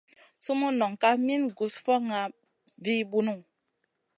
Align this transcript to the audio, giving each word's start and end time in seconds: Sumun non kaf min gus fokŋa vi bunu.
Sumun 0.43 0.73
non 0.79 0.93
kaf 1.01 1.17
min 1.27 1.43
gus 1.57 1.75
fokŋa 1.85 2.19
vi 2.83 2.95
bunu. 3.09 3.35